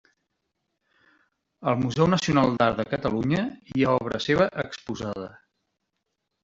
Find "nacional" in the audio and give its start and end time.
2.15-2.57